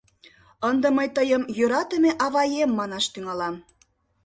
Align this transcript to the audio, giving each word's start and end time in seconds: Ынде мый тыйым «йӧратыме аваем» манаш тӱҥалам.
Ынде 0.69 0.87
мый 0.97 1.07
тыйым 1.15 1.43
«йӧратыме 1.57 2.11
аваем» 2.25 2.71
манаш 2.79 3.05
тӱҥалам. 3.13 3.55